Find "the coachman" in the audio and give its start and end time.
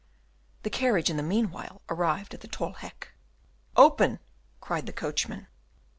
4.87-5.45